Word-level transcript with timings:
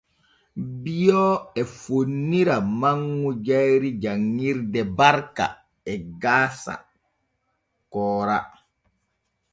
Bio 0.83 1.25
e 1.61 1.63
fonnira 1.79 2.55
manŋu 2.81 3.29
jayri 3.45 3.89
janŋirde 4.01 4.81
Barka 4.97 5.45
e 5.91 5.93
gasa 6.21 6.75
Koora. 7.93 8.39